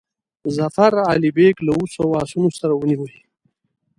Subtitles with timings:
[0.57, 3.15] ظفر علي بیګ له اوو سوو آسونو سره ونیوی.